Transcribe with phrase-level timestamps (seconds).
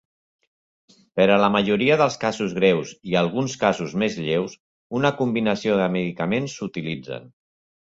[1.19, 4.57] Per a la majoria dels casos greus i alguns casos més lleus,
[5.03, 7.33] una combinació de medicaments s'utilitzen.